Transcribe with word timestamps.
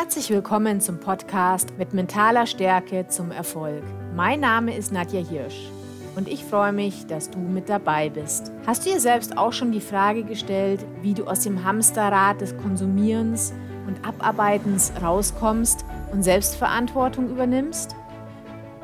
Herzlich 0.00 0.30
willkommen 0.30 0.80
zum 0.80 1.00
Podcast 1.00 1.76
mit 1.76 1.92
mentaler 1.92 2.46
Stärke 2.46 3.08
zum 3.08 3.32
Erfolg. 3.32 3.82
Mein 4.14 4.38
Name 4.38 4.76
ist 4.76 4.92
Nadja 4.92 5.20
Hirsch 5.20 5.72
und 6.14 6.28
ich 6.28 6.44
freue 6.44 6.70
mich, 6.72 7.08
dass 7.08 7.30
du 7.30 7.40
mit 7.40 7.68
dabei 7.68 8.08
bist. 8.08 8.52
Hast 8.64 8.86
du 8.86 8.90
dir 8.90 9.00
selbst 9.00 9.36
auch 9.36 9.52
schon 9.52 9.72
die 9.72 9.80
Frage 9.80 10.22
gestellt, 10.22 10.86
wie 11.02 11.14
du 11.14 11.24
aus 11.24 11.40
dem 11.40 11.64
Hamsterrad 11.64 12.40
des 12.40 12.56
Konsumierens 12.58 13.52
und 13.88 14.06
Abarbeitens 14.06 14.92
rauskommst 15.02 15.84
und 16.12 16.22
Selbstverantwortung 16.22 17.28
übernimmst? 17.28 17.96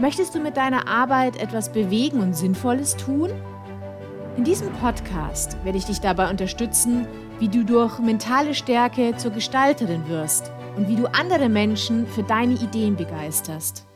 Möchtest 0.01 0.35
du 0.35 0.41
mit 0.41 0.57
deiner 0.57 0.89
Arbeit 0.89 1.41
etwas 1.41 1.71
bewegen 1.71 2.23
und 2.23 2.35
Sinnvolles 2.35 2.97
tun? 2.97 3.31
In 4.37 4.43
diesem 4.43 4.73
Podcast 4.73 5.57
werde 5.63 5.79
ich 5.79 5.85
dich 5.85 6.01
dabei 6.01 6.29
unterstützen, 6.29 7.07
wie 7.39 7.49
du 7.49 7.65
durch 7.65 8.01
mentale 8.01 8.53
Stärke 8.53 9.17
zur 9.17 9.31
Gestalterin 9.31 10.09
wirst 10.09 10.51
und 10.77 10.89
wie 10.89 10.97
du 10.97 11.07
andere 11.13 11.49
Menschen 11.49 12.07
für 12.07 12.23
deine 12.23 12.55
Ideen 12.55 12.97
begeisterst. 12.97 13.87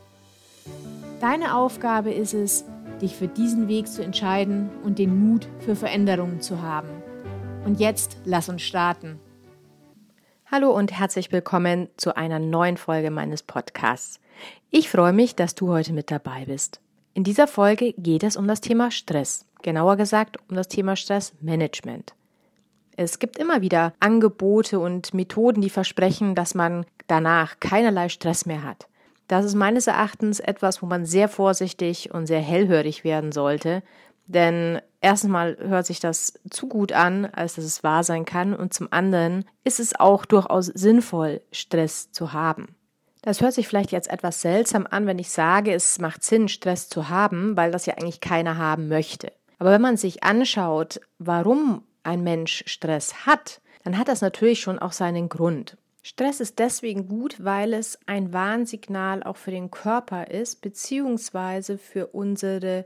Deine 1.19 1.55
Aufgabe 1.55 2.11
ist 2.11 2.33
es, 2.33 2.65
dich 3.01 3.15
für 3.15 3.27
diesen 3.27 3.67
Weg 3.67 3.87
zu 3.87 4.03
entscheiden 4.03 4.69
und 4.83 4.99
den 4.99 5.17
Mut 5.17 5.47
für 5.59 5.75
Veränderungen 5.75 6.41
zu 6.41 6.61
haben. 6.61 6.89
Und 7.65 7.79
jetzt 7.79 8.17
lass 8.25 8.49
uns 8.49 8.61
starten. 8.61 9.19
Hallo 10.51 10.71
und 10.71 10.91
herzlich 10.91 11.31
willkommen 11.31 11.89
zu 11.97 12.15
einer 12.15 12.39
neuen 12.39 12.77
Folge 12.77 13.11
meines 13.11 13.43
Podcasts. 13.43 14.19
Ich 14.71 14.89
freue 14.89 15.13
mich, 15.13 15.35
dass 15.35 15.55
du 15.55 15.69
heute 15.69 15.93
mit 15.93 16.09
dabei 16.09 16.45
bist. 16.45 16.79
In 17.13 17.23
dieser 17.23 17.47
Folge 17.47 17.93
geht 17.97 18.23
es 18.23 18.37
um 18.37 18.47
das 18.47 18.61
Thema 18.61 18.91
Stress, 18.91 19.45
genauer 19.61 19.97
gesagt 19.97 20.37
um 20.49 20.55
das 20.55 20.67
Thema 20.67 20.95
Stressmanagement. 20.95 22.15
Es 23.01 23.17
gibt 23.17 23.37
immer 23.37 23.61
wieder 23.61 23.93
Angebote 24.01 24.77
und 24.77 25.13
Methoden, 25.13 25.61
die 25.61 25.69
versprechen, 25.69 26.35
dass 26.35 26.53
man 26.53 26.85
danach 27.07 27.61
keinerlei 27.61 28.09
Stress 28.09 28.45
mehr 28.45 28.61
hat. 28.65 28.89
Das 29.29 29.45
ist 29.45 29.55
meines 29.55 29.87
Erachtens 29.87 30.41
etwas, 30.41 30.81
wo 30.81 30.85
man 30.85 31.05
sehr 31.05 31.29
vorsichtig 31.29 32.13
und 32.13 32.25
sehr 32.25 32.41
hellhörig 32.41 33.05
werden 33.05 33.31
sollte, 33.31 33.83
denn 34.25 34.81
erstens 34.99 35.29
mal 35.29 35.57
hört 35.61 35.85
sich 35.85 36.01
das 36.01 36.33
zu 36.49 36.67
gut 36.67 36.91
an, 36.91 37.25
als 37.27 37.55
dass 37.55 37.63
es 37.63 37.85
wahr 37.85 38.03
sein 38.03 38.25
kann, 38.25 38.53
und 38.53 38.73
zum 38.73 38.89
anderen 38.91 39.45
ist 39.63 39.79
es 39.79 39.97
auch 39.97 40.25
durchaus 40.25 40.65
sinnvoll, 40.65 41.39
Stress 41.53 42.11
zu 42.11 42.33
haben. 42.33 42.75
Das 43.21 43.39
hört 43.39 43.53
sich 43.53 43.69
vielleicht 43.69 43.93
jetzt 43.93 44.09
etwas 44.09 44.41
seltsam 44.41 44.85
an, 44.89 45.07
wenn 45.07 45.19
ich 45.19 45.29
sage, 45.29 45.73
es 45.73 45.99
macht 45.99 46.21
Sinn, 46.25 46.49
Stress 46.49 46.89
zu 46.89 47.07
haben, 47.07 47.55
weil 47.55 47.71
das 47.71 47.85
ja 47.85 47.93
eigentlich 47.93 48.19
keiner 48.19 48.57
haben 48.57 48.89
möchte. 48.89 49.31
Aber 49.57 49.71
wenn 49.71 49.81
man 49.81 49.95
sich 49.95 50.23
anschaut, 50.23 50.99
warum 51.17 51.83
ein 52.09 52.23
Mensch 52.23 52.63
Stress 52.65 53.25
hat, 53.25 53.61
dann 53.83 53.97
hat 53.97 54.07
das 54.07 54.21
natürlich 54.21 54.59
schon 54.59 54.79
auch 54.79 54.91
seinen 54.91 55.29
Grund. 55.29 55.77
Stress 56.01 56.39
ist 56.39 56.59
deswegen 56.59 57.07
gut, 57.07 57.43
weil 57.43 57.73
es 57.73 57.99
ein 58.05 58.33
Warnsignal 58.33 59.21
auch 59.23 59.37
für 59.37 59.51
den 59.51 59.69
Körper 59.69 60.29
ist, 60.29 60.61
beziehungsweise 60.61 61.77
für 61.77 62.07
unsere 62.07 62.85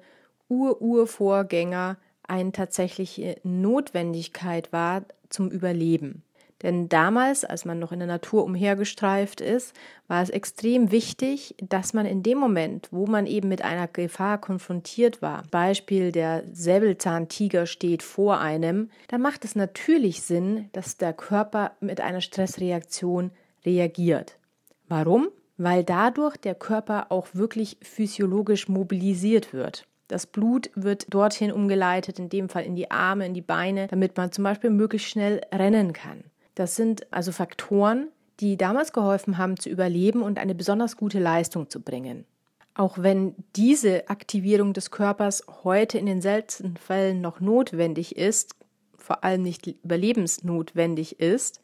Ur-Urvorgänger 0.49 1.97
eine 2.27 2.51
tatsächliche 2.51 3.39
Notwendigkeit 3.43 4.73
war 4.73 5.03
zum 5.29 5.49
Überleben. 5.49 6.23
Denn 6.63 6.87
damals, 6.87 7.43
als 7.43 7.65
man 7.65 7.77
noch 7.77 7.91
in 7.91 7.99
der 7.99 8.07
Natur 8.07 8.45
umhergestreift 8.45 9.41
ist, 9.41 9.73
war 10.07 10.23
es 10.23 10.29
extrem 10.29 10.91
wichtig, 10.91 11.55
dass 11.61 11.93
man 11.93 12.05
in 12.05 12.23
dem 12.23 12.37
Moment, 12.37 12.87
wo 12.91 13.05
man 13.05 13.27
eben 13.27 13.49
mit 13.49 13.61
einer 13.61 13.87
Gefahr 13.87 14.39
konfrontiert 14.39 15.21
war, 15.21 15.43
Beispiel 15.51 16.13
der 16.13 16.43
Säbelzahntiger 16.51 17.65
steht 17.65 18.01
vor 18.01 18.39
einem, 18.39 18.89
dann 19.09 19.21
macht 19.21 19.43
es 19.43 19.55
natürlich 19.55 20.23
Sinn, 20.23 20.69
dass 20.71 20.97
der 20.97 21.13
Körper 21.13 21.73
mit 21.81 21.99
einer 21.99 22.21
Stressreaktion 22.21 23.31
reagiert. 23.65 24.37
Warum? 24.87 25.27
Weil 25.57 25.83
dadurch 25.83 26.37
der 26.37 26.55
Körper 26.55 27.07
auch 27.09 27.27
wirklich 27.33 27.77
physiologisch 27.81 28.69
mobilisiert 28.69 29.53
wird. 29.53 29.85
Das 30.07 30.27
Blut 30.27 30.69
wird 30.75 31.13
dorthin 31.13 31.51
umgeleitet, 31.51 32.19
in 32.19 32.29
dem 32.29 32.49
Fall 32.49 32.63
in 32.63 32.75
die 32.75 32.91
Arme, 32.91 33.25
in 33.25 33.33
die 33.33 33.41
Beine, 33.41 33.87
damit 33.87 34.15
man 34.17 34.31
zum 34.31 34.43
Beispiel 34.43 34.69
möglichst 34.69 35.09
schnell 35.09 35.41
rennen 35.53 35.93
kann. 35.93 36.25
Das 36.55 36.75
sind 36.75 37.11
also 37.11 37.31
Faktoren, 37.31 38.09
die 38.39 38.57
damals 38.57 38.93
geholfen 38.93 39.37
haben 39.37 39.57
zu 39.57 39.69
überleben 39.69 40.21
und 40.21 40.39
eine 40.39 40.55
besonders 40.55 40.97
gute 40.97 41.19
Leistung 41.19 41.69
zu 41.69 41.81
bringen. 41.81 42.25
Auch 42.75 42.97
wenn 42.97 43.35
diese 43.55 44.09
Aktivierung 44.09 44.73
des 44.73 44.89
Körpers 44.89 45.43
heute 45.63 45.97
in 45.97 46.07
den 46.07 46.21
seltensten 46.21 46.77
Fällen 46.77 47.21
noch 47.21 47.39
notwendig 47.39 48.17
ist, 48.17 48.55
vor 48.97 49.23
allem 49.23 49.43
nicht 49.43 49.67
überlebensnotwendig 49.67 51.19
ist, 51.19 51.61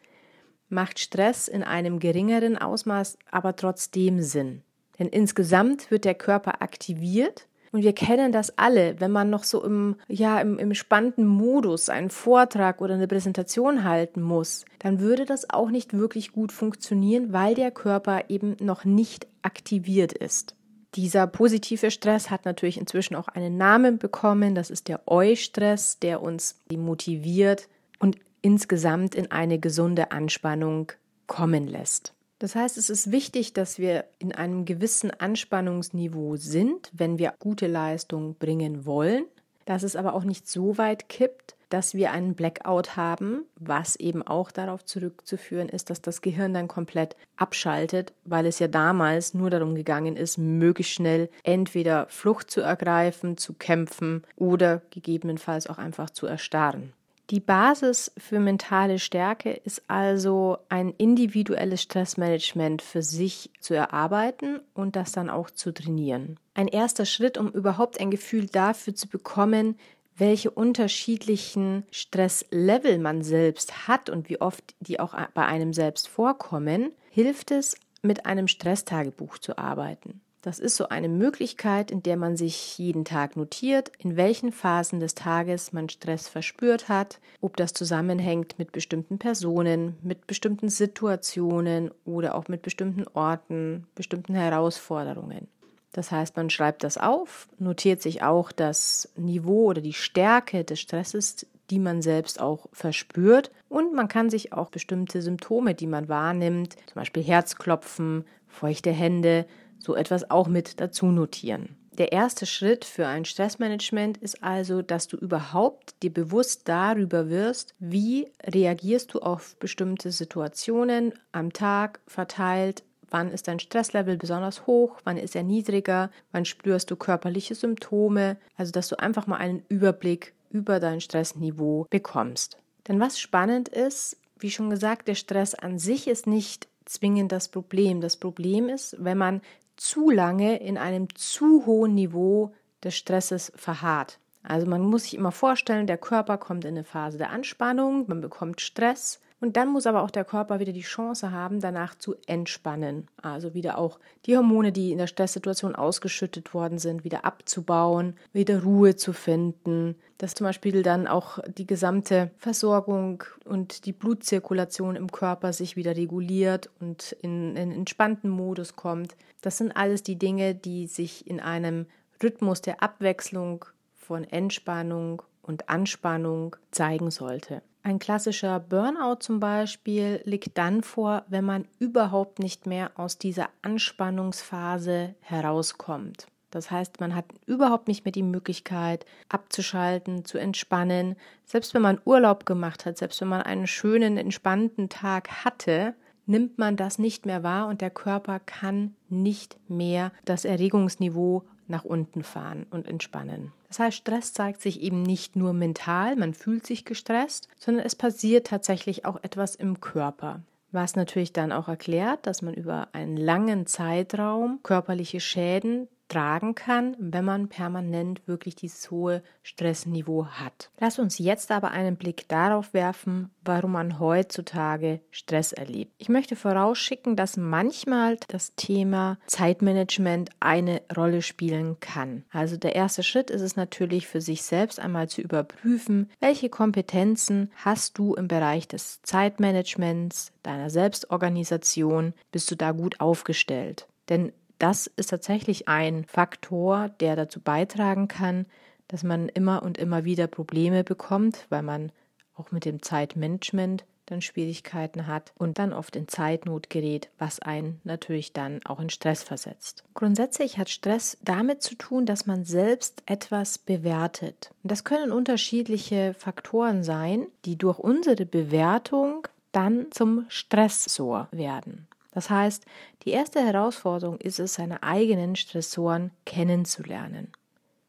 macht 0.67 0.99
Stress 0.99 1.47
in 1.47 1.63
einem 1.63 1.99
geringeren 1.99 2.57
Ausmaß 2.57 3.17
aber 3.31 3.55
trotzdem 3.55 4.21
Sinn. 4.21 4.61
Denn 4.99 5.07
insgesamt 5.07 5.89
wird 5.89 6.05
der 6.05 6.15
Körper 6.15 6.61
aktiviert 6.61 7.47
und 7.71 7.83
wir 7.83 7.93
kennen 7.93 8.31
das 8.31 8.57
alle, 8.57 8.99
wenn 8.99 9.11
man 9.11 9.29
noch 9.29 9.43
so 9.43 9.63
im, 9.63 9.95
ja, 10.07 10.39
im, 10.41 10.57
im 10.57 10.73
spannenden 10.73 11.27
Modus 11.27 11.89
einen 11.89 12.09
Vortrag 12.09 12.81
oder 12.81 12.95
eine 12.95 13.07
Präsentation 13.07 13.83
halten 13.83 14.21
muss, 14.21 14.65
dann 14.79 14.99
würde 14.99 15.25
das 15.25 15.49
auch 15.49 15.69
nicht 15.69 15.93
wirklich 15.93 16.31
gut 16.31 16.51
funktionieren, 16.51 17.31
weil 17.31 17.55
der 17.55 17.71
Körper 17.71 18.29
eben 18.29 18.55
noch 18.59 18.85
nicht 18.85 19.27
aktiviert 19.41 20.13
ist. 20.13 20.55
Dieser 20.95 21.27
positive 21.27 21.91
Stress 21.91 22.31
hat 22.31 22.45
natürlich 22.45 22.79
inzwischen 22.79 23.15
auch 23.15 23.27
einen 23.27 23.57
Namen 23.57 23.99
bekommen. 23.99 24.55
Das 24.55 24.71
ist 24.71 24.87
der 24.87 25.07
Eustress, 25.07 25.99
der 25.99 26.23
uns 26.23 26.59
motiviert 26.75 27.67
und 27.99 28.17
insgesamt 28.41 29.13
in 29.13 29.31
eine 29.31 29.59
gesunde 29.59 30.11
Anspannung 30.11 30.91
kommen 31.27 31.67
lässt. 31.67 32.13
Das 32.39 32.55
heißt, 32.55 32.77
es 32.77 32.89
ist 32.89 33.11
wichtig, 33.11 33.53
dass 33.53 33.79
wir 33.79 34.05
in 34.17 34.33
einem 34.33 34.63
gewissen 34.63 35.11
Anspannungsniveau 35.11 36.37
sind, 36.37 36.89
wenn 36.93 37.19
wir 37.19 37.33
gute 37.37 37.67
Leistung 37.67 38.35
bringen 38.35 38.85
wollen, 38.85 39.25
dass 39.65 39.83
es 39.83 39.97
aber 39.97 40.13
auch 40.13 40.23
nicht 40.23 40.47
so 40.47 40.77
weit 40.77 41.09
kippt, 41.09 41.55
dass 41.69 41.93
wir 41.93 42.11
einen 42.11 42.33
Blackout 42.33 42.95
haben, 42.95 43.43
was 43.55 43.95
eben 43.97 44.23
auch 44.25 44.51
darauf 44.51 44.83
zurückzuführen 44.85 45.69
ist, 45.69 45.89
dass 45.89 46.01
das 46.01 46.21
Gehirn 46.21 46.53
dann 46.53 46.67
komplett 46.67 47.15
abschaltet, 47.35 48.13
weil 48.23 48.45
es 48.45 48.57
ja 48.57 48.67
damals 48.67 49.33
nur 49.33 49.49
darum 49.49 49.75
gegangen 49.75 50.15
ist, 50.15 50.37
möglichst 50.37 50.93
schnell 50.93 51.29
entweder 51.43 52.07
Flucht 52.07 52.49
zu 52.49 52.61
ergreifen, 52.61 53.37
zu 53.37 53.53
kämpfen 53.53 54.23
oder 54.35 54.81
gegebenenfalls 54.89 55.67
auch 55.67 55.77
einfach 55.77 56.09
zu 56.09 56.25
erstarren. 56.25 56.93
Die 57.29 57.39
Basis 57.39 58.11
für 58.17 58.39
mentale 58.39 58.97
Stärke 58.97 59.51
ist 59.51 59.83
also 59.87 60.57
ein 60.67 60.89
individuelles 60.97 61.83
Stressmanagement 61.83 62.81
für 62.81 63.03
sich 63.03 63.51
zu 63.59 63.75
erarbeiten 63.75 64.61
und 64.73 64.95
das 64.95 65.11
dann 65.11 65.29
auch 65.29 65.51
zu 65.51 65.71
trainieren. 65.71 66.39
Ein 66.55 66.67
erster 66.67 67.05
Schritt, 67.05 67.37
um 67.37 67.51
überhaupt 67.51 67.99
ein 67.99 68.09
Gefühl 68.09 68.47
dafür 68.47 68.95
zu 68.95 69.07
bekommen, 69.07 69.77
welche 70.17 70.49
unterschiedlichen 70.49 71.85
Stresslevel 71.91 72.97
man 72.97 73.21
selbst 73.21 73.87
hat 73.87 74.09
und 74.09 74.27
wie 74.27 74.41
oft 74.41 74.75
die 74.79 74.99
auch 74.99 75.13
bei 75.35 75.45
einem 75.45 75.71
selbst 75.71 76.07
vorkommen, 76.07 76.91
hilft 77.11 77.51
es, 77.51 77.77
mit 78.01 78.25
einem 78.25 78.47
Stresstagebuch 78.47 79.37
zu 79.37 79.57
arbeiten. 79.57 80.21
Das 80.41 80.59
ist 80.59 80.77
so 80.77 80.87
eine 80.87 81.09
Möglichkeit, 81.09 81.91
in 81.91 82.01
der 82.01 82.15
man 82.15 82.37
sich 82.37 82.77
jeden 82.77 83.03
Tag 83.03 83.35
notiert, 83.35 83.91
in 83.97 84.15
welchen 84.15 84.53
Phasen 84.53 85.01
des 85.01 85.13
Tages 85.13 85.73
man 85.73 85.89
Stress 85.89 86.29
verspürt 86.29 86.87
hat, 86.87 87.19
ob 87.41 87.57
das 87.57 87.73
zusammenhängt 87.73 88.57
mit 88.57 88.71
bestimmten 88.71 89.17
Personen, 89.17 89.97
mit 90.01 90.27
bestimmten 90.27 90.69
Situationen 90.69 91.91
oder 92.05 92.35
auch 92.35 92.47
mit 92.47 92.61
bestimmten 92.61 93.05
Orten, 93.13 93.85
bestimmten 93.95 94.33
Herausforderungen. 94.33 95.49
Das 95.91 96.11
heißt, 96.11 96.37
man 96.37 96.49
schreibt 96.49 96.83
das 96.83 96.97
auf, 96.97 97.49
notiert 97.57 98.01
sich 98.01 98.21
auch 98.21 98.53
das 98.53 99.09
Niveau 99.17 99.65
oder 99.65 99.81
die 99.81 99.93
Stärke 99.93 100.63
des 100.63 100.79
Stresses, 100.79 101.47
die 101.69 101.79
man 101.79 102.01
selbst 102.01 102.39
auch 102.39 102.67
verspürt. 102.71 103.51
Und 103.67 103.93
man 103.93 104.07
kann 104.07 104.29
sich 104.29 104.53
auch 104.53 104.69
bestimmte 104.69 105.21
Symptome, 105.21 105.75
die 105.75 105.87
man 105.87 106.07
wahrnimmt, 106.07 106.73
zum 106.73 106.95
Beispiel 106.95 107.23
Herzklopfen, 107.23 108.25
feuchte 108.47 108.91
Hände, 108.91 109.45
so 109.79 109.95
etwas 109.95 110.29
auch 110.29 110.47
mit 110.47 110.79
dazu 110.79 111.07
notieren. 111.07 111.75
Der 111.99 112.13
erste 112.13 112.45
Schritt 112.45 112.85
für 112.85 113.07
ein 113.07 113.25
Stressmanagement 113.25 114.17
ist 114.17 114.41
also, 114.41 114.81
dass 114.81 115.07
du 115.07 115.17
überhaupt 115.17 116.01
dir 116.01 116.13
bewusst 116.13 116.69
darüber 116.69 117.29
wirst, 117.29 117.75
wie 117.77 118.31
reagierst 118.41 119.13
du 119.13 119.19
auf 119.19 119.57
bestimmte 119.57 120.11
Situationen 120.11 121.13
am 121.33 121.51
Tag 121.51 121.99
verteilt, 122.07 122.83
wann 123.09 123.31
ist 123.31 123.49
dein 123.49 123.59
Stresslevel 123.59 124.15
besonders 124.15 124.65
hoch, 124.65 124.97
wann 125.03 125.17
ist 125.17 125.35
er 125.35 125.43
niedriger, 125.43 126.09
wann 126.31 126.45
spürst 126.45 126.89
du 126.89 126.95
körperliche 126.95 127.55
Symptome, 127.55 128.37
also 128.55 128.71
dass 128.71 128.87
du 128.87 128.97
einfach 128.97 129.27
mal 129.27 129.37
einen 129.37 129.63
Überblick 129.67 130.33
über 130.51 130.79
dein 130.79 131.01
Stressniveau 131.01 131.85
bekommst. 131.89 132.57
Denn 132.87 133.01
was 133.01 133.19
spannend 133.19 133.67
ist, 133.67 134.17
wie 134.39 134.51
schon 134.51 134.69
gesagt, 134.69 135.09
der 135.09 135.15
Stress 135.15 135.53
an 135.53 135.79
sich 135.79 136.07
ist 136.07 136.27
nicht 136.27 136.69
zwingend 136.85 137.31
das 137.31 137.49
Problem. 137.49 138.01
Das 138.01 138.17
Problem 138.17 138.69
ist, 138.69 138.95
wenn 138.99 139.17
man 139.17 139.41
zu 139.79 140.09
lange 140.09 140.57
in 140.61 140.77
einem 140.77 141.13
zu 141.15 141.65
hohen 141.65 141.95
Niveau 141.95 142.53
des 142.83 142.95
Stresses 142.95 143.51
verharrt. 143.55 144.19
Also 144.43 144.67
man 144.67 144.81
muss 144.81 145.03
sich 145.03 145.15
immer 145.15 145.31
vorstellen, 145.31 145.87
der 145.87 145.97
Körper 145.97 146.37
kommt 146.37 146.65
in 146.65 146.75
eine 146.75 146.83
Phase 146.83 147.17
der 147.17 147.31
Anspannung, 147.31 148.05
man 148.07 148.21
bekommt 148.21 148.61
Stress, 148.61 149.19
Und 149.41 149.55
dann 149.55 149.69
muss 149.69 149.87
aber 149.87 150.03
auch 150.03 150.11
der 150.11 150.25
Körper 150.25 150.59
wieder 150.59 150.73
die 150.73 150.81
Chance 150.81 151.31
haben, 151.31 151.61
danach 151.61 151.95
zu 151.95 152.15
entspannen. 152.27 153.07
Also 153.21 153.53
wieder 153.53 153.77
auch 153.77 153.99
die 154.25 154.35
Hormone, 154.35 154.73
die 154.73 154.91
in 154.91 154.97
der 154.97 155.07
Stresssituation 155.07 155.75
ausgeschüttet 155.75 156.53
worden 156.53 156.77
sind, 156.77 157.05
wieder 157.05 157.23
abzubauen, 157.23 158.15
wieder 158.33 158.63
Ruhe 158.63 158.97
zu 158.97 159.13
finden. 159.13 159.95
Dass 160.17 160.35
zum 160.35 160.45
Beispiel 160.45 160.83
dann 160.83 161.07
auch 161.07 161.39
die 161.47 161.65
gesamte 161.65 162.31
Versorgung 162.37 163.23
und 163.45 163.85
die 163.85 163.93
Blutzirkulation 163.93 164.97
im 164.97 165.09
Körper 165.09 165.53
sich 165.53 165.77
wieder 165.77 165.95
reguliert 165.95 166.69
und 166.81 167.13
in 167.21 167.55
einen 167.55 167.71
entspannten 167.71 168.29
Modus 168.29 168.75
kommt. 168.75 169.15
Das 169.41 169.57
sind 169.57 169.71
alles 169.71 170.03
die 170.03 170.17
Dinge, 170.17 170.53
die 170.53 170.87
sich 170.87 171.25
in 171.27 171.39
einem 171.39 171.85
Rhythmus 172.21 172.61
der 172.61 172.83
Abwechslung 172.83 173.63
von 173.95 174.25
Entspannung 174.25 175.21
und 175.41 175.69
Anspannung 175.69 176.57
zeigen 176.71 177.09
sollte. 177.09 177.61
Ein 177.81 177.99
klassischer 177.99 178.59
Burnout 178.59 179.17
zum 179.21 179.39
Beispiel 179.39 180.21
liegt 180.25 180.57
dann 180.57 180.83
vor, 180.83 181.23
wenn 181.29 181.45
man 181.45 181.65
überhaupt 181.79 182.39
nicht 182.39 182.67
mehr 182.67 182.91
aus 182.95 183.17
dieser 183.17 183.49
Anspannungsphase 183.61 185.15
herauskommt. 185.21 186.27
Das 186.51 186.71
heißt, 186.71 186.99
man 186.99 187.15
hat 187.15 187.25
überhaupt 187.45 187.87
nicht 187.87 188.05
mehr 188.05 188.11
die 188.11 188.23
Möglichkeit 188.23 189.05
abzuschalten, 189.29 190.25
zu 190.25 190.37
entspannen. 190.37 191.15
Selbst 191.45 191.73
wenn 191.73 191.81
man 191.81 192.01
Urlaub 192.05 192.45
gemacht 192.45 192.85
hat, 192.85 192.97
selbst 192.97 193.21
wenn 193.21 193.27
man 193.27 193.43
einen 193.43 193.67
schönen, 193.67 194.17
entspannten 194.17 194.89
Tag 194.89 195.45
hatte, 195.45 195.93
nimmt 196.25 196.57
man 196.57 196.75
das 196.75 196.99
nicht 196.99 197.25
mehr 197.25 197.43
wahr 197.43 197.67
und 197.67 197.81
der 197.81 197.89
Körper 197.91 198.39
kann 198.39 198.95
nicht 199.09 199.57
mehr 199.67 200.11
das 200.25 200.45
Erregungsniveau 200.45 201.43
nach 201.69 201.85
unten 201.85 202.23
fahren 202.23 202.65
und 202.69 202.87
entspannen. 202.87 203.51
Das 203.67 203.79
heißt, 203.79 203.97
Stress 203.97 204.33
zeigt 204.33 204.61
sich 204.61 204.81
eben 204.81 205.03
nicht 205.03 205.35
nur 205.35 205.53
mental, 205.53 206.15
man 206.15 206.33
fühlt 206.33 206.65
sich 206.65 206.85
gestresst, 206.85 207.47
sondern 207.57 207.85
es 207.85 207.95
passiert 207.95 208.47
tatsächlich 208.47 209.05
auch 209.05 209.23
etwas 209.23 209.55
im 209.55 209.79
Körper. 209.79 210.41
Was 210.71 210.95
natürlich 210.95 211.33
dann 211.33 211.51
auch 211.51 211.67
erklärt, 211.67 212.27
dass 212.27 212.41
man 212.41 212.53
über 212.53 212.89
einen 212.93 213.17
langen 213.17 213.65
Zeitraum 213.65 214.59
körperliche 214.63 215.19
Schäden 215.19 215.87
tragen 216.09 216.55
kann, 216.55 216.95
wenn 216.99 217.23
man 217.23 217.47
permanent 217.47 218.27
wirklich 218.27 218.55
dieses 218.55 218.91
hohe 218.91 219.23
Stressniveau 219.43 220.25
hat. 220.25 220.69
Lass 220.79 220.99
uns 220.99 221.17
jetzt 221.17 221.51
aber 221.51 221.71
einen 221.71 221.95
Blick 221.95 222.27
darauf 222.27 222.73
werfen, 222.73 223.29
warum 223.45 223.71
man 223.73 223.99
heutzutage 223.99 224.99
Stress 225.11 225.53
erlebt. 225.53 225.93
Ich 225.97 226.09
möchte 226.09 226.35
vorausschicken, 226.35 227.15
dass 227.15 227.37
manchmal 227.37 228.17
das 228.27 228.55
Thema 228.55 229.17
Zeitmanagement 229.27 230.31
eine 230.39 230.81
Rolle 230.95 231.21
spielen 231.21 231.79
kann. 231.79 232.25
Also 232.31 232.57
der 232.57 232.75
erste 232.75 233.03
Schritt 233.03 233.29
ist 233.29 233.41
es 233.41 233.55
natürlich 233.55 234.07
für 234.07 234.21
sich 234.21 234.41
selbst 234.43 234.79
einmal 234.79 235.07
zu 235.07 235.21
überprüfen, 235.21 236.09
welche 236.19 236.49
Kompetenzen 236.49 237.51
hast 237.55 237.97
du 237.97 238.15
im 238.15 238.27
Bereich 238.27 238.67
des 238.67 239.01
Zeitmanagements, 239.03 240.31
deiner 240.43 240.69
Selbstorganisation, 240.69 242.13
bist 242.31 242.49
du 242.51 242.55
da 242.55 242.71
gut 242.71 242.99
aufgestellt. 242.99 243.87
Denn 244.09 244.33
das 244.59 244.87
ist 244.87 245.09
tatsächlich 245.09 245.67
ein 245.67 246.05
Faktor, 246.05 246.89
der 246.99 247.15
dazu 247.15 247.39
beitragen 247.39 248.07
kann, 248.07 248.45
dass 248.87 249.03
man 249.03 249.29
immer 249.29 249.63
und 249.63 249.77
immer 249.77 250.03
wieder 250.03 250.27
Probleme 250.27 250.83
bekommt, 250.83 251.45
weil 251.49 251.63
man 251.63 251.91
auch 252.35 252.51
mit 252.51 252.65
dem 252.65 252.81
Zeitmanagement 252.81 253.85
dann 254.09 254.21
Schwierigkeiten 254.21 255.07
hat 255.07 255.33
und 255.37 255.59
dann 255.59 255.73
oft 255.73 255.95
in 255.95 256.07
Zeitnot 256.07 256.69
gerät, 256.69 257.09
was 257.17 257.39
einen 257.39 257.79
natürlich 257.83 258.33
dann 258.33 258.59
auch 258.65 258.79
in 258.79 258.89
Stress 258.89 259.23
versetzt. 259.23 259.83
Grundsätzlich 259.93 260.57
hat 260.57 260.69
Stress 260.69 261.17
damit 261.21 261.61
zu 261.61 261.75
tun, 261.75 262.05
dass 262.05 262.25
man 262.25 262.43
selbst 262.43 263.03
etwas 263.05 263.57
bewertet. 263.57 264.51
Und 264.63 264.71
das 264.71 264.83
können 264.83 265.11
unterschiedliche 265.11 266.15
Faktoren 266.17 266.83
sein, 266.83 267.27
die 267.45 267.57
durch 267.57 267.79
unsere 267.79 268.25
Bewertung 268.25 269.27
dann 269.51 269.87
zum 269.91 270.25
Stressor 270.29 271.27
werden. 271.31 271.87
Das 272.19 272.29
heißt, 272.29 272.65
die 273.05 273.11
erste 273.11 273.39
Herausforderung 273.39 274.17
ist 274.17 274.41
es, 274.41 274.55
seine 274.55 274.83
eigenen 274.83 275.37
Stressoren 275.37 276.11
kennenzulernen. 276.25 277.31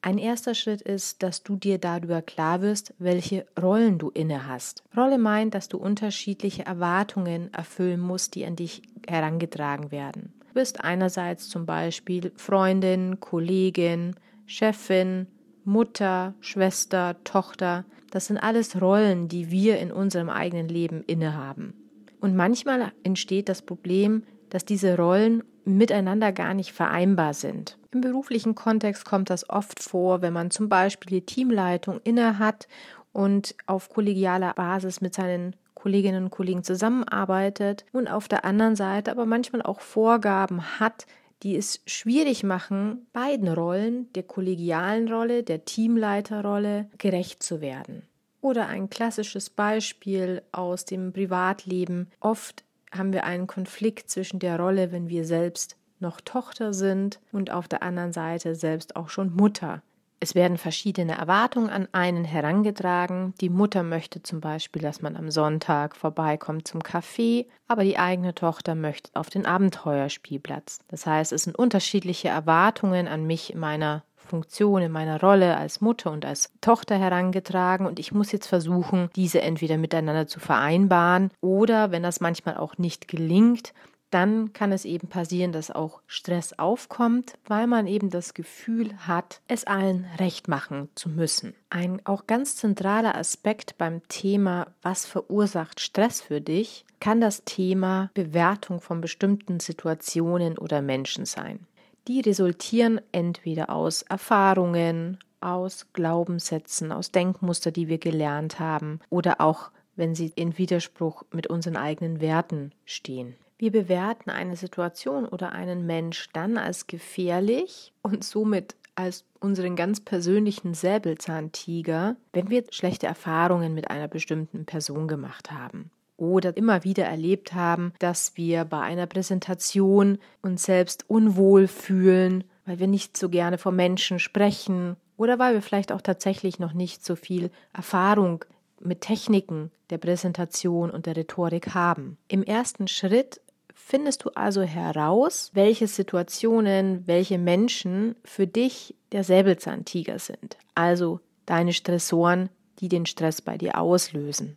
Ein 0.03 0.19
erster 0.19 0.55
Schritt 0.55 0.83
ist, 0.83 1.25
dass 1.25 1.43
du 1.43 1.57
dir 1.57 1.79
darüber 1.79 2.23
klar 2.23 2.63
wirst, 2.63 2.95
welche 3.01 3.45
Rollen 3.61 3.99
du 3.99 4.11
inne 4.11 4.47
hast. 4.47 4.85
Rolle 4.97 5.19
meint, 5.19 5.53
dass 5.55 5.67
du 5.67 5.79
unterschiedliche 5.79 6.65
Erwartungen 6.65 7.53
erfüllen 7.53 7.99
musst, 7.99 8.37
die 8.37 8.47
an 8.47 8.55
dich 8.55 8.83
herangetragen 9.09 9.91
werden. 9.91 10.33
Du 10.47 10.55
bist 10.55 10.81
einerseits 10.85 11.49
zum 11.49 11.67
Beispiel 11.67 12.31
Freundin, 12.37 13.19
Kollegin, 13.19 14.15
Chefin, 14.47 15.27
Mutter, 15.65 16.35
Schwester, 16.39 17.17
Tochter. 17.25 17.85
Das 18.13 18.27
sind 18.27 18.39
alles 18.39 18.81
Rollen, 18.81 19.27
die 19.27 19.51
wir 19.51 19.81
in 19.81 19.91
unserem 19.91 20.29
eigenen 20.29 20.69
Leben 20.69 21.03
innehaben. 21.03 21.80
Und 22.21 22.37
manchmal 22.37 22.93
entsteht 23.03 23.49
das 23.49 23.63
Problem, 23.63 24.25
dass 24.51 24.65
diese 24.65 24.97
Rollen 24.97 25.43
miteinander 25.65 26.33
gar 26.33 26.55
nicht 26.55 26.73
vereinbar 26.73 27.35
sind. 27.35 27.79
Im 27.93 28.01
beruflichen 28.01 28.55
Kontext 28.55 29.05
kommt 29.05 29.31
das 29.31 29.49
oft 29.49 29.83
vor, 29.83 30.23
wenn 30.23 30.33
man 30.33 30.51
zum 30.51 30.69
Beispiel 30.69 31.21
die 31.21 31.27
Teamleitung 31.27 32.01
innehat 32.05 32.69
und 33.13 33.55
auf 33.67 33.89
kollegialer 33.89 34.55
Basis 34.55 35.01
mit 35.01 35.15
seinen 35.15 35.57
Kolleginnen 35.75 36.25
und 36.25 36.31
Kollegen 36.31 36.63
zusammenarbeitet 36.63 37.85
und 37.93 38.09
auf 38.09 38.29
der 38.29 38.45
anderen 38.45 38.77
Seite 38.77 39.11
aber 39.11 39.27
manchmal 39.27 39.63
auch 39.63 39.81
Vorgaben 39.81 40.79
hat, 40.79 41.07
die 41.43 41.57
es 41.57 41.81
schwierig 41.87 42.43
machen, 42.43 43.07
beiden 43.13 43.49
Rollen, 43.49 44.13
der 44.13 44.25
kollegialen 44.25 45.11
Rolle, 45.11 45.43
der 45.43 45.65
Teamleiterrolle, 45.65 46.91
gerecht 46.99 47.43
zu 47.43 47.63
werden. 47.63 48.03
Oder 48.41 48.67
ein 48.67 48.89
klassisches 48.91 49.51
Beispiel 49.51 50.43
aus 50.53 50.85
dem 50.85 51.13
Privatleben. 51.13 52.11
Oft 52.21 52.65
haben 52.91 53.13
wir 53.13 53.25
einen 53.25 53.47
Konflikt 53.47 54.11
zwischen 54.11 54.39
der 54.39 54.59
Rolle, 54.59 54.93
wenn 54.93 55.09
wir 55.09 55.25
selbst 55.25 55.77
noch 55.99 56.21
Tochter 56.21 56.73
sind 56.73 57.21
und 57.33 57.51
auf 57.51 57.69
der 57.69 57.83
anderen 57.83 58.13
Seite 58.13 58.55
selbst 58.55 58.97
auch 58.97 59.11
schon 59.11 59.35
Mutter. 59.35 59.83
Es 60.23 60.35
werden 60.35 60.59
verschiedene 60.59 61.17
Erwartungen 61.17 61.71
an 61.71 61.89
einen 61.93 62.27
herangetragen. 62.27 63.33
Die 63.41 63.49
Mutter 63.49 63.83
möchte 63.83 64.23
zum 64.23 64.43
Beispiel, 64.43 64.83
dass 64.83 65.01
man 65.01 65.17
am 65.17 65.31
Sonntag 65.31 65.97
vorbeikommt 65.97 66.69
zum 66.69 66.83
Kaffee, 66.83 67.47
aber 67.69 67.85
die 67.85 67.99
eigene 67.99 68.35
Tochter 68.35 68.75
möchte 68.75 69.11
auf 69.15 69.31
den 69.31 69.47
Abenteuerspielplatz. 69.47 70.81
Das 70.89 71.07
heißt, 71.07 71.33
es 71.33 71.45
sind 71.45 71.59
unterschiedliche 71.59 72.29
Erwartungen 72.29 73.09
an 73.09 73.27
mich 73.27 73.55
in 73.55 73.61
meiner 73.61 74.05
Funktion, 74.31 74.81
in 74.83 74.93
meiner 74.93 75.21
Rolle 75.21 75.57
als 75.57 75.81
Mutter 75.81 76.13
und 76.13 76.25
als 76.25 76.53
Tochter 76.61 76.97
herangetragen 76.97 77.87
und 77.87 77.99
ich 77.99 78.13
muss 78.13 78.31
jetzt 78.31 78.47
versuchen, 78.47 79.11
diese 79.17 79.43
entweder 79.43 79.77
miteinander 79.77 80.29
zu 80.29 80.39
vereinbaren 80.39 81.31
oder, 81.41 81.91
wenn 81.91 82.05
das 82.05 82.21
manchmal 82.21 82.57
auch 82.57 82.79
nicht 82.79 83.09
gelingt, 83.09 83.75
dann 84.11 84.53
kann 84.53 84.73
es 84.73 84.85
eben 84.85 85.09
passieren, 85.09 85.53
dass 85.53 85.71
auch 85.71 86.01
Stress 86.07 86.59
aufkommt, 86.59 87.35
weil 87.47 87.67
man 87.67 87.87
eben 87.87 88.11
das 88.11 88.35
Gefühl 88.35 88.97
hat, 88.99 89.41
es 89.49 89.65
allen 89.65 90.07
recht 90.19 90.49
machen 90.49 90.89
zu 90.95 91.09
müssen. 91.09 91.55
Ein 91.71 92.05
auch 92.05 92.27
ganz 92.27 92.57
zentraler 92.57 93.17
Aspekt 93.17 93.79
beim 93.79 94.07
Thema, 94.09 94.69
was 94.83 95.07
verursacht 95.07 95.81
Stress 95.81 96.21
für 96.21 96.41
dich, 96.41 96.85
kann 96.99 97.21
das 97.21 97.45
Thema 97.45 98.11
Bewertung 98.15 98.81
von 98.81 99.01
bestimmten 99.01 99.59
Situationen 99.61 100.59
oder 100.59 100.83
Menschen 100.83 101.25
sein 101.25 101.67
die 102.11 102.21
resultieren 102.21 103.01
entweder 103.13 103.71
aus 103.71 104.03
Erfahrungen, 104.03 105.19
aus 105.41 105.87
Glaubenssätzen, 105.93 106.91
aus 106.91 107.13
Denkmuster, 107.13 107.71
die 107.71 107.87
wir 107.87 107.99
gelernt 107.99 108.59
haben 108.59 108.99
oder 109.11 109.41
auch 109.41 109.71
wenn 109.95 110.17
sie 110.17 110.33
in 110.35 110.59
Widerspruch 110.59 111.23
mit 111.31 111.47
unseren 111.47 111.77
eigenen 111.77 112.21
Werten 112.21 112.73
stehen. 112.85 113.37
Wir 113.59 113.71
bewerten 113.71 114.31
eine 114.31 114.57
Situation 114.57 115.25
oder 115.25 115.53
einen 115.53 115.87
Mensch 115.87 116.29
dann 116.33 116.59
als 116.59 116.89
gefährlich 116.89 117.93
und 118.03 118.25
somit 118.25 118.75
als 118.97 119.25
unseren 119.39 119.77
ganz 119.77 120.01
persönlichen 120.01 120.75
Säbelzahntiger, 120.75 122.17
wenn 122.33 122.51
wir 122.51 122.65
schlechte 122.71 123.07
Erfahrungen 123.07 123.73
mit 123.73 123.89
einer 123.89 124.09
bestimmten 124.09 124.65
Person 124.65 125.07
gemacht 125.07 125.53
haben 125.53 125.93
oder 126.21 126.57
immer 126.57 126.85
wieder 126.85 127.05
erlebt 127.05 127.55
haben, 127.55 127.93
dass 127.99 128.37
wir 128.37 128.65
bei 128.65 128.81
einer 128.81 129.07
Präsentation 129.07 130.19
uns 130.43 130.65
selbst 130.65 131.05
unwohl 131.09 131.67
fühlen, 131.67 132.45
weil 132.67 132.79
wir 132.79 132.87
nicht 132.87 133.17
so 133.17 133.29
gerne 133.29 133.59
vor 133.59 133.73
Menschen 133.73 134.19
sprechen 134.19 134.97
oder 135.17 135.39
weil 135.39 135.55
wir 135.55 135.63
vielleicht 135.63 135.93
auch 135.93 136.03
tatsächlich 136.03 136.59
noch 136.59 136.75
nicht 136.75 137.05
so 137.05 137.17
viel 137.17 137.51
Erfahrung 137.73 138.45
mit 138.81 139.01
Techniken 139.01 139.71
der 139.89 139.99
Präsentation 139.99 140.91
und 140.91 141.07
der 141.07 141.17
Rhetorik 141.17 141.75
haben. 141.75 142.17
Im 142.29 142.43
ersten 142.43 142.87
Schritt 142.87 143.41
findest 143.75 144.25
du 144.25 144.31
also 144.35 144.63
heraus, 144.63 145.51
welche 145.55 145.89
Situationen, 145.89 147.07
welche 147.07 147.39
Menschen 147.39 148.15
für 148.25 148.47
dich 148.47 148.95
der 149.13 149.25
Säbelzahntiger 149.25 150.19
sind, 150.19 150.59
also 150.75 151.21
deine 151.47 151.73
Stressoren, 151.73 152.51
die 152.79 152.89
den 152.89 153.07
Stress 153.07 153.43
bei 153.43 153.59
dir 153.59 153.79
auslösen. 153.79 154.57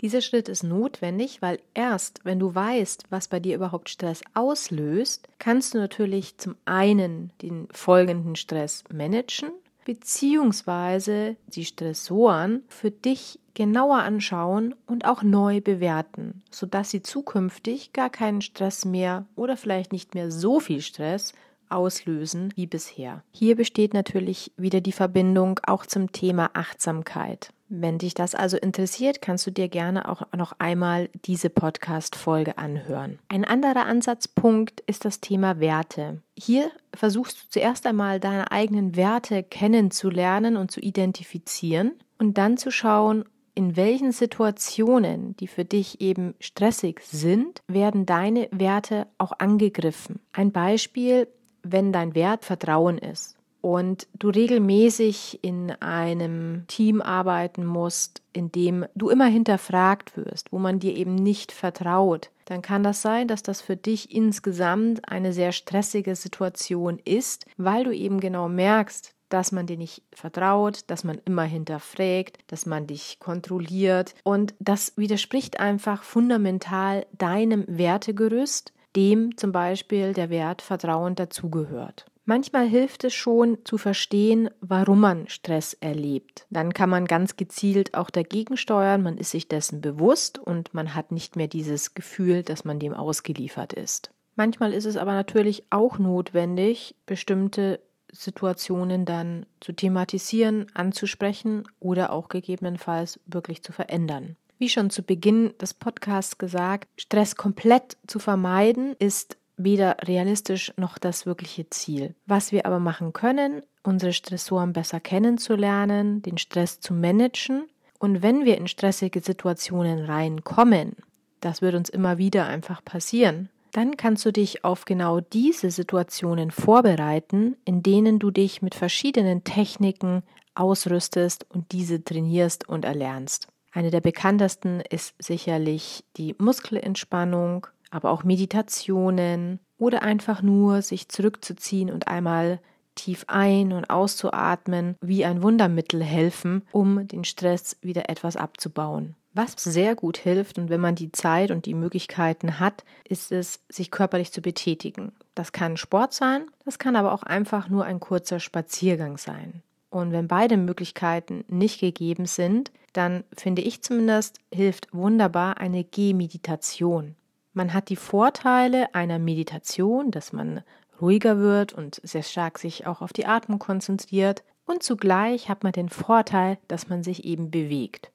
Dieser 0.00 0.20
Schritt 0.20 0.48
ist 0.48 0.62
notwendig, 0.62 1.40
weil 1.42 1.58
erst 1.74 2.20
wenn 2.24 2.38
du 2.38 2.54
weißt, 2.54 3.04
was 3.10 3.28
bei 3.28 3.40
dir 3.40 3.54
überhaupt 3.54 3.88
Stress 3.88 4.22
auslöst, 4.34 5.28
kannst 5.38 5.74
du 5.74 5.78
natürlich 5.78 6.36
zum 6.38 6.56
einen 6.64 7.30
den 7.40 7.68
folgenden 7.72 8.36
Stress 8.36 8.84
managen 8.92 9.50
beziehungsweise 9.84 11.36
die 11.46 11.64
Stressoren 11.64 12.62
für 12.68 12.90
dich 12.90 13.38
genauer 13.54 13.98
anschauen 13.98 14.74
und 14.86 15.04
auch 15.04 15.22
neu 15.22 15.60
bewerten, 15.60 16.42
sodass 16.50 16.90
sie 16.90 17.02
zukünftig 17.02 17.92
gar 17.92 18.10
keinen 18.10 18.40
Stress 18.40 18.84
mehr 18.84 19.26
oder 19.36 19.56
vielleicht 19.56 19.92
nicht 19.92 20.14
mehr 20.14 20.30
so 20.30 20.58
viel 20.58 20.80
Stress 20.80 21.34
auslösen 21.68 22.52
wie 22.56 22.66
bisher. 22.66 23.22
Hier 23.30 23.56
besteht 23.56 23.94
natürlich 23.94 24.52
wieder 24.56 24.80
die 24.80 24.92
Verbindung 24.92 25.60
auch 25.66 25.86
zum 25.86 26.12
Thema 26.12 26.50
Achtsamkeit. 26.54 27.50
Wenn 27.76 27.98
dich 27.98 28.14
das 28.14 28.36
also 28.36 28.56
interessiert, 28.56 29.20
kannst 29.20 29.48
du 29.48 29.50
dir 29.50 29.68
gerne 29.68 30.08
auch 30.08 30.22
noch 30.36 30.52
einmal 30.60 31.08
diese 31.24 31.50
Podcast-Folge 31.50 32.56
anhören. 32.56 33.18
Ein 33.26 33.44
anderer 33.44 33.86
Ansatzpunkt 33.86 34.80
ist 34.86 35.04
das 35.04 35.20
Thema 35.20 35.58
Werte. 35.58 36.22
Hier 36.38 36.70
versuchst 36.94 37.36
du 37.36 37.48
zuerst 37.48 37.84
einmal 37.88 38.20
deine 38.20 38.52
eigenen 38.52 38.94
Werte 38.94 39.42
kennenzulernen 39.42 40.56
und 40.56 40.70
zu 40.70 40.78
identifizieren 40.78 41.94
und 42.16 42.38
dann 42.38 42.58
zu 42.58 42.70
schauen, 42.70 43.24
in 43.56 43.74
welchen 43.74 44.12
Situationen, 44.12 45.36
die 45.38 45.48
für 45.48 45.64
dich 45.64 46.00
eben 46.00 46.34
stressig 46.38 47.00
sind, 47.04 47.60
werden 47.66 48.06
deine 48.06 48.48
Werte 48.52 49.08
auch 49.18 49.32
angegriffen. 49.40 50.20
Ein 50.32 50.52
Beispiel, 50.52 51.26
wenn 51.64 51.92
dein 51.92 52.14
Wert 52.14 52.44
Vertrauen 52.44 52.98
ist 52.98 53.36
und 53.64 54.08
du 54.18 54.28
regelmäßig 54.28 55.42
in 55.42 55.70
einem 55.80 56.66
Team 56.66 57.00
arbeiten 57.00 57.64
musst, 57.64 58.20
in 58.34 58.52
dem 58.52 58.84
du 58.94 59.08
immer 59.08 59.24
hinterfragt 59.24 60.18
wirst, 60.18 60.52
wo 60.52 60.58
man 60.58 60.80
dir 60.80 60.94
eben 60.94 61.14
nicht 61.14 61.50
vertraut, 61.50 62.28
dann 62.44 62.60
kann 62.60 62.82
das 62.82 63.00
sein, 63.00 63.26
dass 63.26 63.42
das 63.42 63.62
für 63.62 63.78
dich 63.78 64.14
insgesamt 64.14 65.08
eine 65.08 65.32
sehr 65.32 65.50
stressige 65.50 66.14
Situation 66.14 66.98
ist, 67.06 67.46
weil 67.56 67.84
du 67.84 67.94
eben 67.94 68.20
genau 68.20 68.50
merkst, 68.50 69.14
dass 69.30 69.50
man 69.50 69.66
dir 69.66 69.78
nicht 69.78 70.02
vertraut, 70.12 70.80
dass 70.88 71.02
man 71.02 71.18
immer 71.24 71.44
hinterfragt, 71.44 72.36
dass 72.48 72.66
man 72.66 72.86
dich 72.86 73.18
kontrolliert. 73.18 74.14
Und 74.24 74.52
das 74.58 74.92
widerspricht 74.98 75.58
einfach 75.58 76.02
fundamental 76.02 77.06
deinem 77.16 77.64
Wertegerüst, 77.66 78.74
dem 78.94 79.38
zum 79.38 79.52
Beispiel 79.52 80.12
der 80.12 80.28
Wert 80.28 80.60
Vertrauen 80.60 81.14
dazugehört. 81.14 82.04
Manchmal 82.26 82.66
hilft 82.66 83.04
es 83.04 83.12
schon 83.12 83.58
zu 83.64 83.76
verstehen, 83.76 84.48
warum 84.60 85.00
man 85.00 85.28
Stress 85.28 85.74
erlebt. 85.74 86.46
Dann 86.48 86.72
kann 86.72 86.88
man 86.88 87.04
ganz 87.04 87.36
gezielt 87.36 87.94
auch 87.94 88.08
dagegen 88.08 88.56
steuern, 88.56 89.02
man 89.02 89.18
ist 89.18 89.32
sich 89.32 89.46
dessen 89.46 89.82
bewusst 89.82 90.38
und 90.38 90.72
man 90.72 90.94
hat 90.94 91.12
nicht 91.12 91.36
mehr 91.36 91.48
dieses 91.48 91.92
Gefühl, 91.92 92.42
dass 92.42 92.64
man 92.64 92.78
dem 92.78 92.94
ausgeliefert 92.94 93.74
ist. 93.74 94.10
Manchmal 94.36 94.72
ist 94.72 94.86
es 94.86 94.96
aber 94.96 95.12
natürlich 95.12 95.64
auch 95.68 95.98
notwendig, 95.98 96.96
bestimmte 97.04 97.80
Situationen 98.10 99.04
dann 99.04 99.44
zu 99.60 99.72
thematisieren, 99.72 100.66
anzusprechen 100.72 101.64
oder 101.78 102.10
auch 102.10 102.28
gegebenenfalls 102.28 103.20
wirklich 103.26 103.62
zu 103.62 103.72
verändern. 103.72 104.36
Wie 104.58 104.68
schon 104.68 104.88
zu 104.88 105.02
Beginn 105.02 105.52
des 105.60 105.74
Podcasts 105.74 106.38
gesagt, 106.38 106.88
Stress 106.96 107.36
komplett 107.36 107.96
zu 108.06 108.18
vermeiden 108.18 108.94
ist 108.98 109.36
weder 109.56 109.96
realistisch 110.02 110.72
noch 110.76 110.98
das 110.98 111.26
wirkliche 111.26 111.68
Ziel. 111.70 112.14
Was 112.26 112.52
wir 112.52 112.66
aber 112.66 112.78
machen 112.78 113.12
können, 113.12 113.62
unsere 113.82 114.12
Stressoren 114.12 114.72
besser 114.72 115.00
kennenzulernen, 115.00 116.22
den 116.22 116.38
Stress 116.38 116.80
zu 116.80 116.94
managen 116.94 117.64
und 117.98 118.22
wenn 118.22 118.44
wir 118.44 118.58
in 118.58 118.68
stressige 118.68 119.20
Situationen 119.20 120.04
reinkommen, 120.04 120.96
das 121.40 121.62
wird 121.62 121.74
uns 121.74 121.88
immer 121.88 122.18
wieder 122.18 122.46
einfach 122.46 122.84
passieren, 122.84 123.50
dann 123.72 123.96
kannst 123.96 124.24
du 124.24 124.32
dich 124.32 124.64
auf 124.64 124.84
genau 124.84 125.20
diese 125.20 125.70
Situationen 125.70 126.50
vorbereiten, 126.50 127.56
in 127.64 127.82
denen 127.82 128.18
du 128.18 128.30
dich 128.30 128.62
mit 128.62 128.74
verschiedenen 128.74 129.42
Techniken 129.42 130.22
ausrüstest 130.54 131.44
und 131.50 131.72
diese 131.72 132.04
trainierst 132.04 132.68
und 132.68 132.84
erlernst. 132.84 133.48
Eine 133.72 133.90
der 133.90 134.00
bekanntesten 134.00 134.80
ist 134.80 135.14
sicherlich 135.18 136.04
die 136.16 136.36
Muskelentspannung, 136.38 137.66
aber 137.94 138.10
auch 138.10 138.24
Meditationen 138.24 139.60
oder 139.78 140.02
einfach 140.02 140.42
nur 140.42 140.82
sich 140.82 141.08
zurückzuziehen 141.08 141.90
und 141.90 142.08
einmal 142.08 142.60
tief 142.94 143.24
ein- 143.28 143.72
und 143.72 143.90
auszuatmen, 143.90 144.96
wie 145.00 145.24
ein 145.24 145.42
Wundermittel 145.42 146.02
helfen, 146.02 146.62
um 146.72 147.06
den 147.08 147.24
Stress 147.24 147.76
wieder 147.80 148.08
etwas 148.08 148.36
abzubauen. 148.36 149.16
Was 149.32 149.54
sehr 149.58 149.96
gut 149.96 150.16
hilft 150.16 150.58
und 150.58 150.70
wenn 150.70 150.80
man 150.80 150.94
die 150.94 151.10
Zeit 151.10 151.50
und 151.50 151.66
die 151.66 151.74
Möglichkeiten 151.74 152.60
hat, 152.60 152.84
ist 153.08 153.32
es, 153.32 153.60
sich 153.68 153.90
körperlich 153.90 154.30
zu 154.30 154.40
betätigen. 154.40 155.10
Das 155.34 155.50
kann 155.50 155.76
Sport 155.76 156.14
sein, 156.14 156.46
das 156.64 156.78
kann 156.78 156.94
aber 156.94 157.12
auch 157.12 157.24
einfach 157.24 157.68
nur 157.68 157.84
ein 157.84 157.98
kurzer 157.98 158.38
Spaziergang 158.38 159.18
sein. 159.18 159.62
Und 159.90 160.12
wenn 160.12 160.28
beide 160.28 160.56
Möglichkeiten 160.56 161.44
nicht 161.48 161.80
gegeben 161.80 162.26
sind, 162.26 162.70
dann 162.92 163.24
finde 163.36 163.62
ich 163.62 163.82
zumindest, 163.82 164.38
hilft 164.52 164.88
wunderbar 164.92 165.58
eine 165.58 165.82
Gehmeditation. 165.82 167.16
Man 167.54 167.72
hat 167.72 167.88
die 167.88 167.96
Vorteile 167.96 168.92
einer 168.94 169.20
Meditation, 169.20 170.10
dass 170.10 170.32
man 170.32 170.62
ruhiger 171.00 171.38
wird 171.38 171.72
und 171.72 172.00
sehr 172.02 172.24
stark 172.24 172.58
sich 172.58 172.86
auch 172.86 173.00
auf 173.00 173.12
die 173.12 173.26
Atmung 173.26 173.60
konzentriert. 173.60 174.42
Und 174.66 174.82
zugleich 174.82 175.48
hat 175.48 175.62
man 175.62 175.72
den 175.72 175.88
Vorteil, 175.88 176.58
dass 176.66 176.88
man 176.88 177.04
sich 177.04 177.24
eben 177.24 177.50
bewegt. 177.50 178.10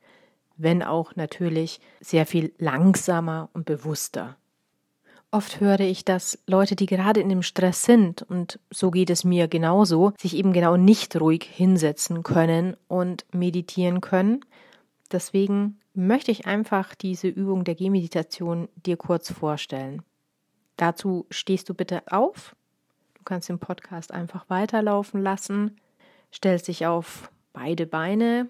Wenn 0.58 0.84
auch 0.84 1.15
natürlich 1.15 1.79
sehr 2.01 2.25
viel 2.25 2.53
langsamer 2.58 3.50
und 3.53 3.65
bewusster. 3.65 4.36
Oft 5.31 5.62
höre 5.62 5.81
ich, 5.81 6.03
dass 6.03 6.39
Leute, 6.48 6.75
die 6.75 6.88
gerade 6.88 7.22
in 7.22 7.29
dem 7.29 7.43
Stress 7.43 7.84
sind, 7.84 8.24
und 8.24 8.60
so 8.72 8.89
geht 8.91 9.12
es 9.12 9.24
mir 9.24 9.48
genauso, 9.48 10.12
sich 10.17 10.36
eben 10.36 10.53
genau 10.53 10.75
nicht 10.75 11.15
ruhig 11.22 11.43
hinsetzen 11.43 12.24
können 12.24 12.75
und 12.88 13.25
meditieren 13.31 14.01
können. 14.01 14.43
Deswegen 15.12 15.79
möchte 16.07 16.31
ich 16.31 16.45
einfach 16.45 16.95
diese 16.95 17.27
Übung 17.27 17.63
der 17.63 17.75
Gehmeditation 17.75 18.69
dir 18.75 18.97
kurz 18.97 19.31
vorstellen. 19.31 20.01
Dazu 20.77 21.25
stehst 21.29 21.67
du 21.67 21.73
bitte 21.73 22.03
auf. 22.11 22.55
Du 23.15 23.23
kannst 23.23 23.49
den 23.49 23.59
Podcast 23.59 24.13
einfach 24.13 24.49
weiterlaufen 24.49 25.21
lassen. 25.21 25.77
Stellst 26.33 26.69
dich 26.69 26.85
auf 26.85 27.29
beide 27.51 27.85
Beine. 27.85 28.47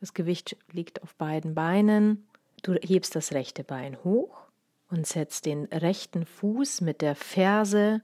Das 0.00 0.12
Gewicht 0.12 0.56
liegt 0.72 1.02
auf 1.02 1.14
beiden 1.14 1.54
Beinen. 1.54 2.26
Du 2.62 2.74
hebst 2.74 3.14
das 3.14 3.32
rechte 3.32 3.62
Bein 3.62 3.96
hoch 4.02 4.48
und 4.90 5.06
setzt 5.06 5.46
den 5.46 5.66
rechten 5.66 6.26
Fuß 6.26 6.80
mit 6.80 7.00
der 7.00 7.14
Ferse 7.14 8.02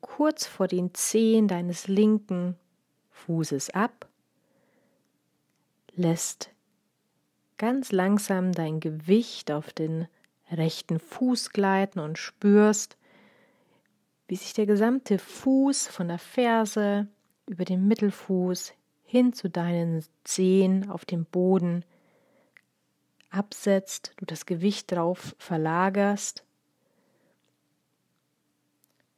kurz 0.00 0.46
vor 0.46 0.68
den 0.68 0.94
Zehen 0.94 1.48
deines 1.48 1.88
linken 1.88 2.56
Fußes 3.10 3.70
ab. 3.70 4.06
Lässt 5.96 6.50
ganz 7.58 7.92
langsam 7.92 8.52
dein 8.52 8.80
Gewicht 8.80 9.50
auf 9.50 9.72
den 9.72 10.08
rechten 10.50 10.98
Fuß 10.98 11.50
gleiten 11.50 11.98
und 11.98 12.16
spürst, 12.18 12.96
wie 14.28 14.36
sich 14.36 14.52
der 14.54 14.66
gesamte 14.66 15.18
Fuß 15.18 15.88
von 15.88 16.08
der 16.08 16.18
Ferse 16.18 17.08
über 17.46 17.64
den 17.64 17.86
Mittelfuß 17.86 18.72
hin 19.04 19.32
zu 19.32 19.48
deinen 19.50 20.04
Zehen 20.24 20.90
auf 20.90 21.04
dem 21.04 21.24
Boden 21.24 21.84
absetzt, 23.30 24.12
du 24.16 24.24
das 24.24 24.46
Gewicht 24.46 24.92
drauf 24.92 25.34
verlagerst 25.38 26.44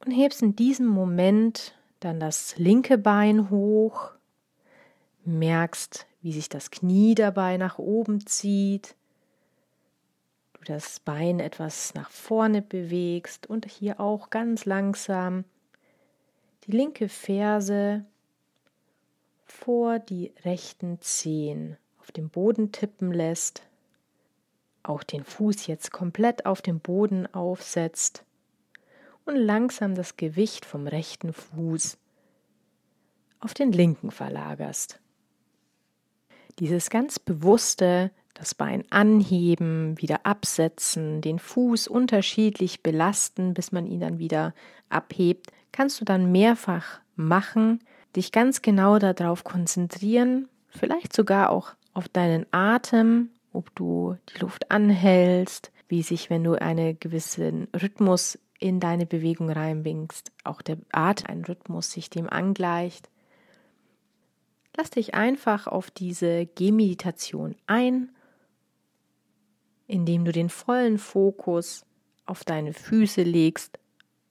und 0.05 0.11
hebst 0.11 0.41
in 0.41 0.55
diesem 0.55 0.87
Moment 0.87 1.75
dann 1.99 2.19
das 2.19 2.57
linke 2.57 2.97
Bein 2.97 3.49
hoch, 3.49 4.11
merkst, 5.23 6.07
wie 6.21 6.33
sich 6.33 6.49
das 6.49 6.71
Knie 6.71 7.15
dabei 7.15 7.57
nach 7.57 7.77
oben 7.79 8.25
zieht, 8.25 8.95
du 10.53 10.63
das 10.63 10.99
Bein 10.99 11.39
etwas 11.39 11.93
nach 11.95 12.09
vorne 12.09 12.61
bewegst 12.61 13.47
und 13.47 13.65
hier 13.65 13.99
auch 13.99 14.29
ganz 14.29 14.65
langsam 14.65 15.43
die 16.65 16.71
linke 16.71 17.09
Ferse 17.09 18.05
vor 19.45 19.99
die 19.99 20.31
rechten 20.45 21.01
Zehen 21.01 21.77
auf 21.99 22.11
dem 22.11 22.29
Boden 22.29 22.71
tippen 22.71 23.11
lässt, 23.11 23.63
auch 24.83 25.03
den 25.03 25.23
Fuß 25.23 25.67
jetzt 25.67 25.91
komplett 25.91 26.45
auf 26.45 26.61
dem 26.61 26.79
Boden 26.79 27.31
aufsetzt 27.33 28.23
und 29.25 29.35
langsam 29.35 29.95
das 29.95 30.17
Gewicht 30.17 30.65
vom 30.65 30.87
rechten 30.87 31.33
Fuß 31.33 31.97
auf 33.39 33.53
den 33.53 33.71
linken 33.71 34.11
verlagerst. 34.11 34.99
Dieses 36.59 36.89
ganz 36.89 37.19
bewusste, 37.19 38.11
das 38.33 38.55
Bein 38.55 38.83
anheben, 38.89 39.99
wieder 40.01 40.25
absetzen, 40.25 41.21
den 41.21 41.39
Fuß 41.39 41.87
unterschiedlich 41.87 42.81
belasten, 42.81 43.53
bis 43.53 43.71
man 43.71 43.85
ihn 43.85 43.99
dann 43.99 44.19
wieder 44.19 44.53
abhebt, 44.89 45.51
kannst 45.71 46.01
du 46.01 46.05
dann 46.05 46.31
mehrfach 46.31 47.01
machen, 47.15 47.79
dich 48.15 48.31
ganz 48.31 48.61
genau 48.61 48.99
darauf 48.99 49.43
konzentrieren, 49.43 50.47
vielleicht 50.69 51.13
sogar 51.13 51.49
auch 51.49 51.73
auf 51.93 52.09
deinen 52.09 52.45
Atem, 52.51 53.29
ob 53.53 53.73
du 53.75 54.17
die 54.29 54.39
Luft 54.39 54.71
anhältst, 54.71 55.71
wie 55.87 56.03
sich, 56.03 56.29
wenn 56.29 56.43
du 56.43 56.53
einen 56.53 56.99
gewissen 56.99 57.67
Rhythmus 57.79 58.39
in 58.59 58.79
deine 58.79 59.05
Bewegung 59.05 59.49
reinbringst, 59.49 60.31
auch 60.43 60.61
der 60.61 60.77
Atem, 60.91 61.27
ein 61.29 61.45
Rhythmus 61.45 61.91
sich 61.91 62.09
dem 62.09 62.29
angleicht 62.29 63.09
Lass 64.77 64.89
dich 64.89 65.13
einfach 65.13 65.67
auf 65.67 65.91
diese 65.91 66.45
Gehmeditation 66.45 67.55
ein, 67.67 68.09
indem 69.87 70.23
du 70.23 70.31
den 70.31 70.49
vollen 70.49 70.97
Fokus 70.97 71.85
auf 72.25 72.43
deine 72.43 72.73
Füße 72.73 73.23
legst 73.23 73.79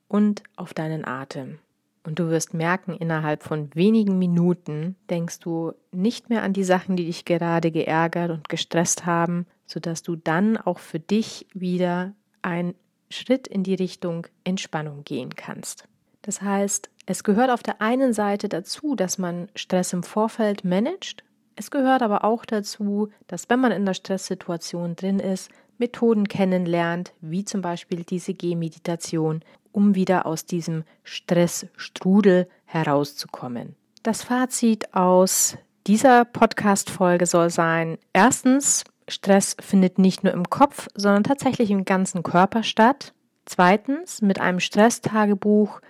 und 0.08 0.42
auf 0.56 0.72
deinen 0.72 1.04
Atem. 1.04 1.58
Und 2.02 2.18
du 2.18 2.30
wirst 2.30 2.54
merken, 2.54 2.96
innerhalb 2.96 3.42
von 3.42 3.74
wenigen 3.74 4.18
Minuten 4.18 4.96
denkst 5.10 5.38
du 5.40 5.72
nicht 5.92 6.30
mehr 6.30 6.42
an 6.42 6.54
die 6.54 6.64
Sachen, 6.64 6.96
die 6.96 7.04
dich 7.04 7.26
gerade 7.26 7.70
geärgert 7.70 8.30
und 8.30 8.48
gestresst 8.48 9.04
haben, 9.04 9.46
sodass 9.66 10.02
du 10.02 10.16
dann 10.16 10.56
auch 10.56 10.78
für 10.78 10.98
dich 10.98 11.46
wieder 11.52 12.14
einen 12.40 12.74
Schritt 13.10 13.46
in 13.46 13.64
die 13.64 13.74
Richtung 13.74 14.26
Entspannung 14.44 15.04
gehen 15.04 15.34
kannst. 15.36 15.88
Das 16.22 16.40
heißt, 16.40 16.88
es 17.10 17.24
gehört 17.24 17.50
auf 17.50 17.64
der 17.64 17.82
einen 17.82 18.12
Seite 18.12 18.48
dazu, 18.48 18.94
dass 18.94 19.18
man 19.18 19.48
Stress 19.56 19.92
im 19.92 20.04
Vorfeld 20.04 20.62
managt. 20.62 21.24
Es 21.56 21.72
gehört 21.72 22.02
aber 22.02 22.22
auch 22.22 22.44
dazu, 22.44 23.08
dass 23.26 23.50
wenn 23.50 23.58
man 23.58 23.72
in 23.72 23.84
der 23.84 23.94
Stresssituation 23.94 24.94
drin 24.94 25.18
ist, 25.18 25.50
Methoden 25.76 26.28
kennenlernt, 26.28 27.12
wie 27.20 27.44
zum 27.44 27.62
Beispiel 27.62 28.04
diese 28.04 28.32
Gehmeditation, 28.32 29.42
um 29.72 29.96
wieder 29.96 30.24
aus 30.24 30.44
diesem 30.44 30.84
Stressstrudel 31.02 32.48
herauszukommen. 32.64 33.74
Das 34.04 34.22
Fazit 34.22 34.94
aus 34.94 35.56
dieser 35.88 36.24
Podcast-Folge 36.24 37.26
soll 37.26 37.50
sein: 37.50 37.98
Erstens, 38.12 38.84
Stress 39.08 39.56
findet 39.58 39.98
nicht 39.98 40.22
nur 40.22 40.32
im 40.32 40.48
Kopf, 40.48 40.86
sondern 40.94 41.24
tatsächlich 41.24 41.72
im 41.72 41.84
ganzen 41.84 42.22
Körper 42.22 42.62
statt. 42.62 43.14
Zweitens, 43.46 44.22
mit 44.22 44.40
einem 44.40 44.60
Stresstagebuch 44.60 45.80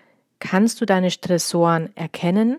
kannst 0.40 0.80
du 0.80 0.86
deine 0.86 1.10
Stressoren 1.10 1.94
erkennen. 1.96 2.58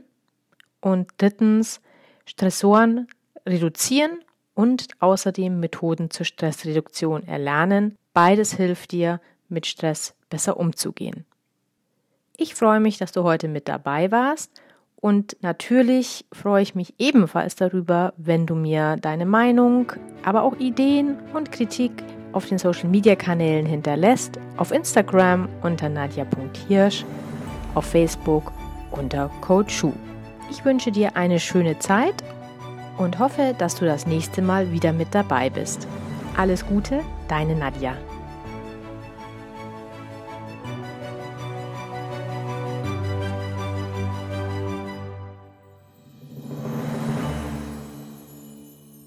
Und 0.79 1.09
drittens, 1.17 1.81
Stressoren 2.25 3.07
reduzieren 3.45 4.19
und 4.53 4.87
außerdem 4.99 5.59
Methoden 5.59 6.09
zur 6.09 6.25
Stressreduktion 6.25 7.27
erlernen. 7.27 7.97
Beides 8.13 8.53
hilft 8.53 8.91
dir, 8.91 9.19
mit 9.49 9.65
Stress 9.65 10.15
besser 10.29 10.57
umzugehen. 10.57 11.25
Ich 12.37 12.55
freue 12.55 12.79
mich, 12.79 12.97
dass 12.97 13.11
du 13.11 13.23
heute 13.23 13.47
mit 13.47 13.67
dabei 13.67 14.11
warst 14.11 14.61
und 14.95 15.35
natürlich 15.41 16.25
freue 16.31 16.61
ich 16.61 16.75
mich 16.75 16.93
ebenfalls 16.99 17.55
darüber, 17.55 18.13
wenn 18.17 18.45
du 18.45 18.55
mir 18.55 18.97
deine 18.97 19.25
Meinung, 19.25 19.91
aber 20.23 20.43
auch 20.43 20.57
Ideen 20.57 21.17
und 21.33 21.51
Kritik 21.51 21.91
auf 22.31 22.45
den 22.45 22.57
Social 22.57 22.87
Media 22.87 23.15
Kanälen 23.15 23.65
hinterlässt, 23.65 24.39
auf 24.57 24.71
Instagram 24.71 25.49
unter 25.63 25.89
nadja.hirsch 25.89 27.03
auf 27.75 27.85
Facebook 27.85 28.51
unter 28.91 29.29
Code 29.41 29.69
Schuh. 29.69 29.93
Ich 30.49 30.65
wünsche 30.65 30.91
dir 30.91 31.15
eine 31.15 31.39
schöne 31.39 31.79
Zeit 31.79 32.15
und 32.97 33.19
hoffe, 33.19 33.55
dass 33.57 33.75
du 33.75 33.85
das 33.85 34.05
nächste 34.05 34.41
Mal 34.41 34.71
wieder 34.71 34.93
mit 34.93 35.15
dabei 35.15 35.49
bist. 35.49 35.87
Alles 36.37 36.65
Gute, 36.65 37.01
deine 37.27 37.55
Nadja. 37.55 37.95